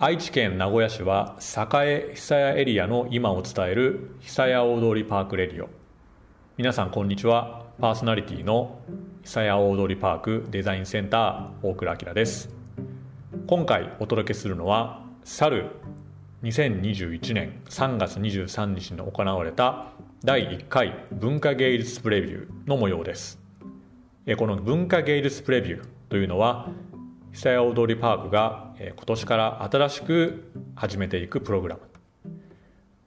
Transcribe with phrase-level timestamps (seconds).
[0.00, 5.68] 愛知県名古屋市は栄久屋エリアの今を伝える久屋大通パークレディオ。
[6.56, 7.64] 皆さんこんにちは。
[7.80, 8.78] パーソナリティの
[9.24, 12.48] 久屋大通パークデザインセンター大倉明です。
[13.48, 15.70] 今回お届けするのは去る
[16.44, 19.88] 2021年3月23日に行われた
[20.22, 23.40] 第1回文化芸術プレビューの模様です。
[24.36, 26.68] この文化芸術プレビューというのは
[27.32, 31.82] 久屋大通パークが今年から新しく始めていくプログラム。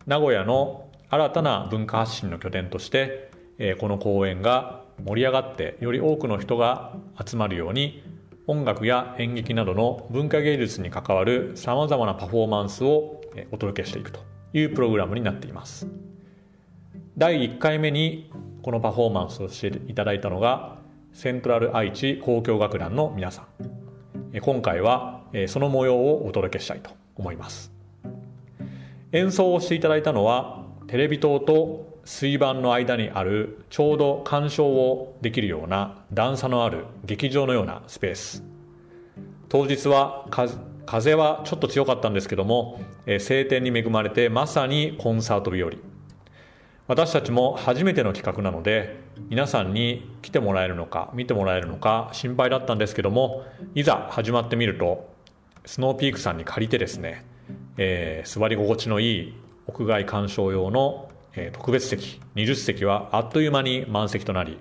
[0.06, 3.32] 名古屋の新たな文化発信の拠点として
[3.80, 8.04] この公演が盛り上がってより多くの人が集まるように
[8.48, 14.20] 音楽や演劇などの文化芸術に関わるさまざまなパフォーマンスをお届けしていくと
[14.54, 15.88] いうプログラムになっています。
[17.18, 18.30] 第1回目に
[18.62, 20.80] このパフォーマンスをしていただいたのが
[21.14, 23.46] セントラル愛知交響楽団の皆さん。
[24.42, 27.72] 今回はその模様をお届けしたいと思います。
[29.12, 38.44] 演奏をしていただいたのはテレビ塔と水盤の間にあるちょうど鑑賞をできるような段差のある劇場のようなスペース。
[39.50, 40.28] 当日は
[40.86, 45.72] 風はちょっと強かったんですけども晴天に恵まれてまさにコンサート日和。
[46.88, 53.44] 私たちも初めての企画なので皆さんに来てもらえるのか見てもらえるのか心配だったんですけども
[53.76, 55.11] いざ始まってみると
[55.66, 57.26] スノーピークさんに借りてですね、
[57.78, 59.34] えー、座り心地のいい
[59.68, 64.58] 屋外鑑賞用の、えー、特別席20席はあっという間に満席となり、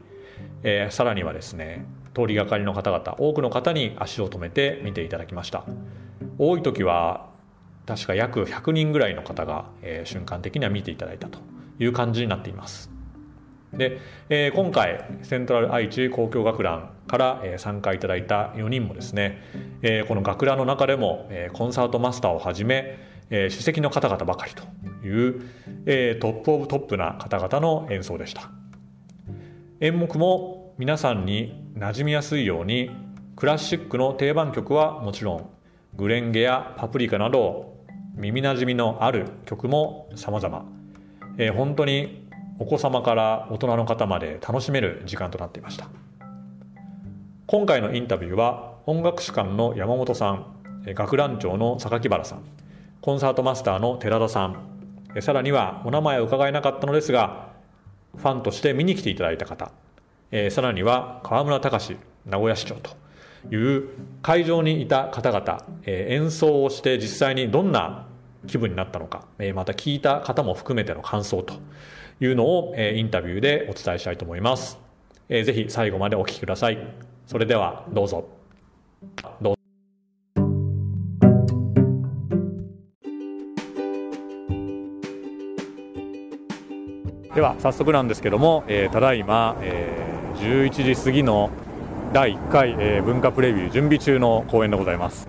[0.62, 5.64] えー、さらにはですね通りがかりの方々多くの方に足を止めて見ていただきました。
[6.38, 7.28] 多い時は
[7.86, 11.38] 確か約100人ぐらいの方が、えー、瞬間的には見ていただいたと
[11.78, 12.90] いう感じになっています。
[13.72, 19.42] で、えー、今回セントラル愛知交響楽団から、えー、参加いただいた4人もですね、
[19.82, 22.98] えー、この楽団の中でも、えー、コンサートマスターをはじめ、
[23.30, 24.64] えー、首席の方々ばかりと
[25.06, 25.42] いう、
[25.86, 28.50] えー、 top of top な方々の演奏でした。
[29.80, 32.90] 演目も皆さんに馴染みやすいように
[33.36, 35.50] クラシックの定番曲はもちろん
[35.96, 37.78] グレンゲやパプリカなど
[38.14, 40.66] 耳なじみのある曲も様々、
[41.38, 42.28] えー、本当に
[42.60, 45.88] お子様から大人の方まで楽しめる時間となっていました。
[47.46, 50.46] 今回のインタビューは音楽士官の山本さん
[50.94, 52.42] 楽団長の榊原さん
[53.00, 54.68] コンサートマスターの寺田さん
[55.20, 57.48] さらにはお名前を伺えなかったのですが
[58.16, 59.72] ファンとして見に来ていただいた方
[60.50, 62.90] さらには川村隆名古屋市長と
[63.52, 63.88] いう
[64.22, 68.06] 会場にいた方々演奏をして実際にどんな
[68.46, 69.24] 気分になったのか
[69.56, 71.54] また聞いた方も含めての感想と
[72.20, 74.78] いうのを、えインタビューでお伝えしたいと思います。
[75.28, 76.78] えー、ぜひ最後までお聞きください。
[77.26, 78.28] それではどうぞ。
[79.40, 79.60] どうぞ。
[87.34, 91.50] では早速なんですけども、えー、ただいま、えー、11時過ぎの
[92.12, 95.28] 第1回、えー、文化プレビュー準備中の公演でございます。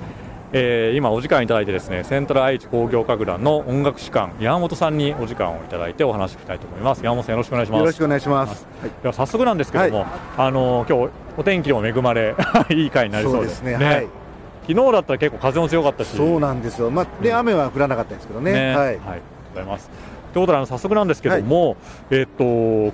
[0.53, 7.03] えー、今お時間いただいてですねセントラル愛知工業楽団の音楽士官山本さんにお時間をいただいてお話ししたいと思います。
[7.03, 7.79] 山本さんよろしくお願いします。
[7.79, 10.07] よろしくお願いします、はい、では早速なんですけども、はい、
[10.37, 12.35] あの今日お天気にも恵まれ
[12.69, 13.49] いい回になりそうで。
[13.49, 14.07] すね、ね、はい。
[14.67, 16.15] 昨日だったら結構風も強かったし。
[16.15, 16.89] そうなんですよ。
[16.89, 19.21] まあで、うん、雨は降らなかったですけどね、ね、はい、はい、ありがとう
[19.53, 21.77] ございますということであの早速なんですけども、はい、
[22.11, 22.43] えっと、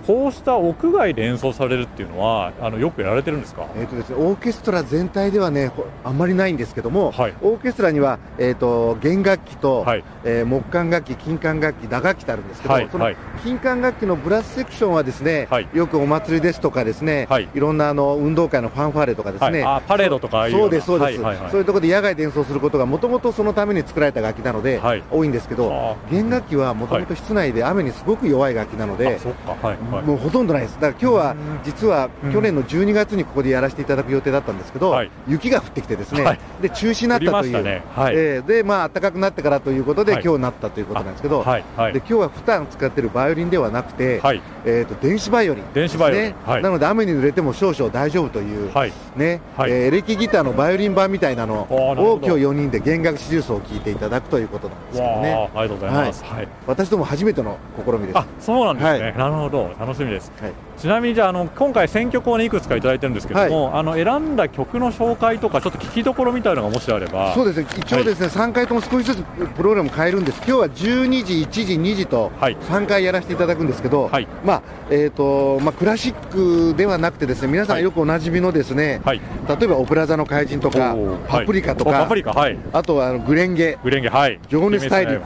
[0.06, 5.72] こうした屋外で演奏されるっていうのはあのよくやられてるんですか、えっとですね、オーケストラ全体ではね
[6.04, 13.10] あんまりないんですけども、はい、オーケストラには、えっと、弦楽器と、はい、えー、木管楽器、金管楽器、打楽器ってあるんですけど、はい、その
[13.44, 24.82] 金管楽器のブラスセクションはですね、よくお祭りですとかですね、い、ろんなあの運動会のファンファーレとかですね、あパレードとかそうですそうです、そういうところで野外で演奏することがもともとそのために作られた楽器なので、
[25.12, 29.16] 多いんですけど、弦楽器はもともと室内で雨にごく弱い楽器なので、はい
[29.94, 37.84] はい、もうほとんどないです、だから今日は実は去年の12月にここでやらせていただく予定だったんですけど、はい、雪が降ってきて、ですね、はい、で中止になったという、ね。
[37.94, 44.22] はい、えー、でまあ暖かくなってからということで、今日なったということなんですけど、で今日は普段使っているバイオリンではなくて、
[44.66, 48.74] えーと、電子バイオリンですね、なので雨に濡れても少々大丈夫という、
[49.16, 55.50] ねえー、エレキギターのバイオリン版みたいなのを今日4人で弦楽四重奏を聴いていただくということなんですけどね。
[55.56, 56.24] ありがとうございます、
[56.68, 58.18] 私ども初めての試みです。
[58.20, 59.74] あそうなんですね、はい、なるほど。
[59.80, 67.34] 楽しみです、はい、ちなみにじゃあの今回選曲を、ね、いくつか頂いてるんですけども、はい、あの選んだ曲の紹介とかちょっと聞きどころみたいなのがもしあれば。
[67.34, 67.68] そうですね。
[67.78, 69.24] 一応ですね、はい、3回とも少しずつ
[69.56, 70.38] プログラム変えるんです。
[70.46, 79.20] 今日は12時1時2時と3回やらせていただくんですけど、はい、まあえーとまあ、クラシックではなくてですね皆さんよくおなじみのですね、例
[79.64, 80.96] えば「オペラ座の怪人」とか
[81.28, 82.08] 「パプリカ」とか、
[82.72, 85.22] あとはあのグレンゲ「グレンゲはい、情熱大陸」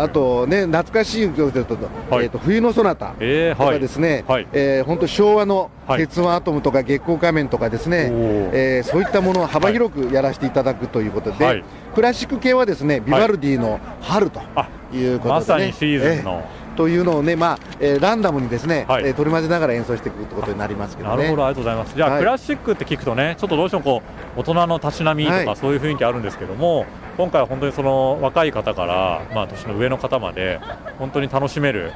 [0.00, 1.76] あとね懐かしい曲でと,、
[2.12, 4.46] えーと、冬のソナタ」とかですね、はい。
[4.52, 11.64] えー、本当昭和の鉄腕アトムとか月光仮面とかですね、はい、えー、そういったものを幅広くやらせていただくということで、はい、
[11.94, 16.44] クラシック系はですねビバルディの春ということで、ね、まさにシーズンの。
[16.76, 21.94] というのをね、まあえー、ランダムにですね、はい、えー、取り混ぜながら演奏していくということになりますけど、ね、なるほど、ありがとうございます。
[21.94, 24.02] じゃあ、はい、クラシックって聞くとね、ちょっとどうしてもこ
[24.36, 26.86] う大人のたしなみとか、そういう雰囲気あるんですけども、
[27.18, 30.58] 今回は本当にその若い方から、まあ、年の上の方まで、
[30.98, 31.92] 本当に楽しめる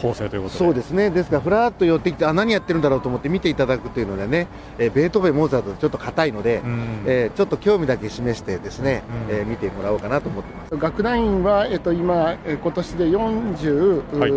[0.00, 4.48] 構成ということそうですね、ですから、ふらっと寄ってきて、あ何やってるんだろうと思って見ていただくというのでね、
[4.78, 10.82] えー、ベートーベン、モーツァルト、ちょっと硬いので、うん、えー、ちょっと興味だけ示して、ですね、うん、えー、見てもらおうかなと思ってます。
[10.82, 14.30] 楽団員は、えっと、今、え今年で40、はい、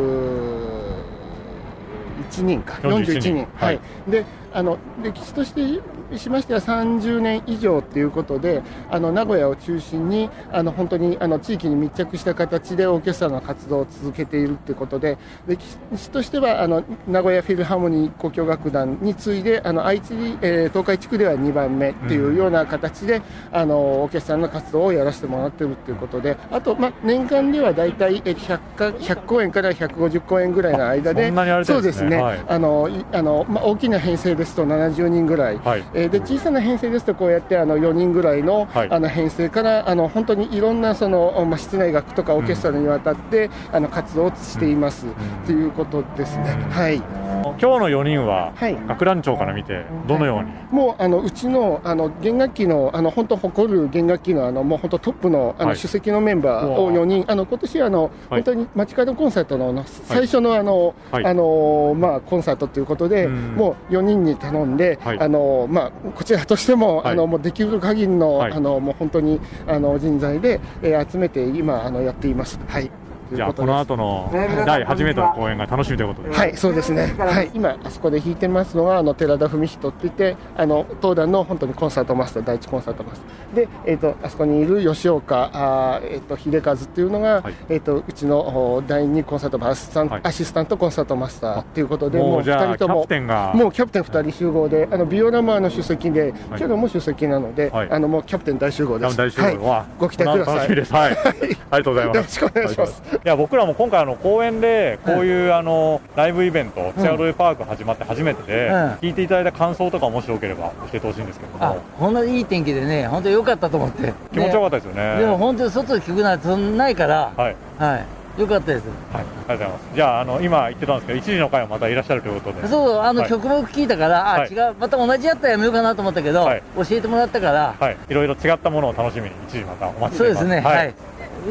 [2.24, 3.34] 1人か、41人。
[3.34, 8.62] 人はい、であの歴史としてしましては30年以上ということで、
[8.92, 15.18] あの名古屋を中心にあの本当にあの地域に密着した形でオーケストラの活動を続けているということで、
[15.48, 15.66] 歴
[15.96, 31.32] 史としてはあの名古屋フィルハーモニー交響楽団に次いで、あの愛知、えー、東海地区では2番目というような形で、うん、あのオーケストラの活動をやらせてもらっているということで、あと、まあ、年間では大体 100, か100公演から150公演ぐらいの間で、
[31.64, 45.06] そうですね、はい、あのあのまあ、大きな編成ですと70人ぐらい、はい、えー、で小さな編成ですとこうやってあの4人ぐらいの,、あの編成からあの本当にいろんなその、まあ、室内楽とかオーケストラにわたって、あの活動をしています、
[45.46, 46.58] ということですね。
[46.72, 48.54] はい今日の4人は、
[48.88, 72.60] 楽団長から見て、どのように、もうあのうちのあの弦楽器のあの本当誇る弦楽器のあのもう本当トップのあの、首席のメンバーを4人、あの今年あの、本当に街角コンサートの最初のあの、あのまあコンサートということで、もう4人に頼んで、あのまあこちらとしても、あのもうできる限りの、あのもう本当にあの人材で、えー、集めて今あのやっています。
[72.68, 72.90] はい。
[73.32, 74.32] じゃあこの後の
[74.66, 76.36] 第初めての公演が楽しみということで。
[76.36, 77.14] はいそうですね。
[77.18, 77.52] はい。
[77.54, 83.56] 今あそこで弾いてますのはあの寺田文人って言ってあの東壇の本当にコンサートマスター第一コンサートマスター。
[83.56, 99.18] でえっ、ー、とあそこにいる吉岡あえっ、ー、と秀和っていうのが、はい、えっ、ー、とうちの第二コンサートアシスタント、はい、アシスタントコンサートマスターっていうことでもう二人とももうキャプテン二人集合であのビオラマーの出席で、はい、キャロも出席なので、はい、あのもうキャプテン大集合です。
[99.18, 99.68] 大集合。
[99.68, 100.56] は、い、ご期待ください。
[100.56, 100.94] 楽しみです。
[100.94, 101.18] はい。
[101.18, 102.18] ありがとうございます。
[102.18, 103.04] よろしくお願いします。
[103.26, 108.70] いや僕らも今回あの公演でこういう、あのライブイベント、チアドリパーク始まって初めてで、
[109.02, 111.82] 聞いていただいた感想とかもしよければ教えてほしいんですけども。
[111.98, 114.14] ほんいい天気でね本当良かったと思って。
[114.34, 115.20] 気持ちよかったですよね。
[115.20, 116.48] でも本当に外で聞くなんて
[116.78, 117.32] ないから。
[117.38, 118.06] はい、はい。
[118.42, 118.88] よかったです。
[119.14, 119.84] はい、ありがとうございます。
[119.96, 122.68] じゃあ、あの、今言ってたんですけど、一時の回はまたいらっしゃるということで。
[122.68, 127.76] そう、あの、はい、曲目聞いたから、あ、はい、違う、また同じやったらやめようかなと思ったけど、はい、教えてもらったから。
[127.80, 130.18] はい、いろいろ違ったものを楽しみに、一時またお待ちしてます。
[130.18, 130.62] そうですね。
[130.62, 130.94] はい。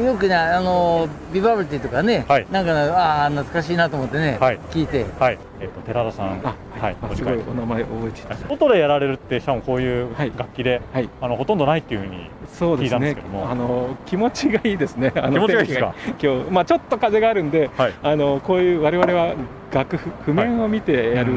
[0.01, 5.05] よくね、あのビバルティとかね、はい、なんか、ああ、懐かしいなと思ってね、はい、聞いて。
[5.19, 5.37] はい。
[5.59, 6.41] えっ、と、寺田さん。
[6.43, 6.95] あ、はい。
[7.15, 8.35] すごいお名前覚えてた。
[8.35, 12.29] 外でやられるって、しかもこういう楽器で、はい、あの、ほとんどないっていうふうに
[12.59, 13.41] 聞いたんですけども。
[13.41, 15.11] ね、あの、気持ちがいいですね。
[15.15, 15.95] あの気持ちがいいですか？
[16.21, 19.35] 今日、まあちょっと風があるんで、はい、あの、こういう我々は
[19.71, 21.31] 楽譜、譜面を見てやる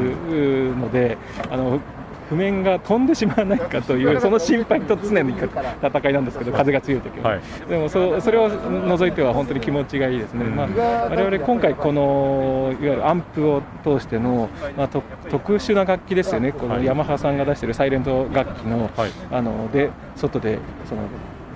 [0.75, 1.17] ので、
[1.51, 1.79] あの、
[2.29, 5.33] 譜面が飛んでしまわないかという その心配と常に
[5.81, 10.67] 戦いなんですけど風が強い時は、はい、でもそそれを除いては本当に気持ちがいいですね、まあ、
[11.09, 16.51] 我々今回このいわゆるアンプを通しての、まあ、特殊な楽器ですよね。
[16.51, 18.89] このヤマハさんが出しているサイレント楽器の,、
[19.31, 21.01] あので外でその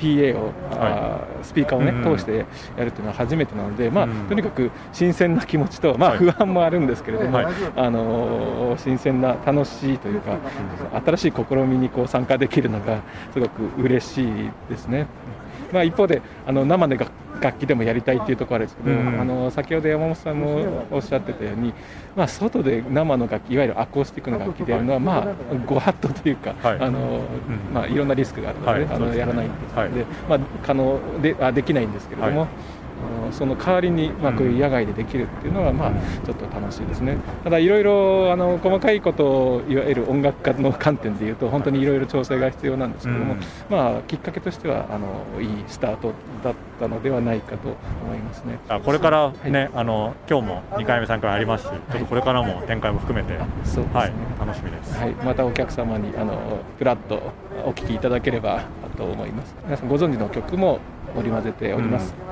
[0.02, 2.46] PA を、はい、スピーカーをね、通して
[2.78, 10.38] やるっていうのは初めてなので、まあ、とにかく新鮮な気持ちと、まあ、不安もあるんですけれども、はい、あの新鮮な楽しいというか、
[11.06, 13.02] 新しい試みにこう参加できるのが
[13.34, 15.06] すごく嬉しいですね。
[15.72, 16.98] まあ、一方であの生で
[17.42, 21.74] 楽器でもやりたいっていうところあるんですけど、うん、あの先ほど山本さんもおっしゃってたように、
[22.16, 25.36] まあ、外で生の楽器いわゆるアコースティックの楽器でやるのは、まあ、
[25.66, 26.80] ご法度というか、はい。
[26.80, 27.22] あの
[27.74, 32.48] まあ、いろんなリスクがあるので、はい、あのやらないんです、はい、でまあ、可能であできないんですけれども。
[33.32, 35.92] その代わりに、まあ、こういう野外でできるっていうのは、まあ、
[36.26, 37.18] ちょっと楽しいですね。
[37.44, 43.40] ただいろいろあの細かいことをいわゆる音楽家の観点でいうと本当にいろいろ調整が必要なんですけども、うん、
[43.70, 47.70] まあ、きっかけとしてはあのいいスタートだったのではないかと
[48.04, 48.60] 思いますね。
[48.68, 57.22] あこれからね、はい、あの今日も2回目3回目ありますし、ちょっとこれからも展開も含めて、そうですね、はい、楽しみです、はい、またお客様にあのフラッと
[57.66, 58.64] お聴きいただければ
[58.98, 59.56] と思います。
[59.64, 60.80] 皆さんご存知の曲も
[61.16, 62.31] 織り交ぜております、うん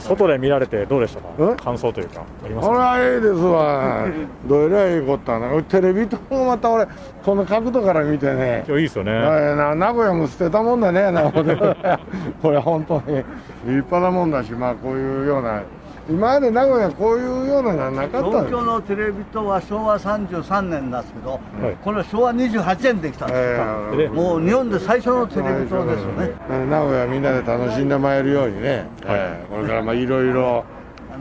[0.00, 1.56] 外で見られてどうでしたか？
[1.56, 2.72] 感想というかありますか？
[2.72, 4.04] これはいいですわ。
[4.48, 5.62] どえらいことはな。
[5.64, 6.86] テレビともまた俺
[7.24, 8.64] この角度から見てね。
[8.66, 9.12] 今日いいですよね。
[9.12, 11.30] な名古屋も捨てたもんだねな
[12.42, 13.16] これ本当に。
[13.16, 13.24] 立
[13.66, 15.62] 派なもんだしまあこういうような
[16.08, 21.40] 今まで名古屋こういうようなのはなかった東京のテレビ塔は昭和33年なんですけど、はい、
[21.84, 26.30] これは昭和28年できたんです、えー、もう日本で最初のテレビ塔ですよね。
[26.66, 30.64] 名古屋みんなで楽しんでまいるようにね、はい、えー、これからまあいろいろ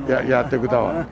[0.08, 1.06] ややっていくだわ、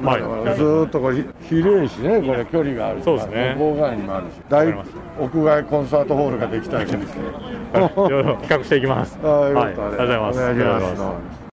[0.00, 3.02] まあ、ずっとこれ広いしねこれ距離がある。
[3.02, 3.56] そうですね。
[3.58, 4.34] 郊外にもあるし。
[4.48, 7.22] 大屋外コンサートホールができたわけですね
[7.72, 9.18] 企画していきます。
[9.18, 10.38] はい、ありがとうございます。
[10.38, 11.39] お願いします